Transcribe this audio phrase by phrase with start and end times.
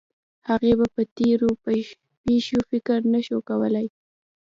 [0.49, 1.49] هغې به په تېرو
[2.25, 3.87] پېښو فکر نه شو کولی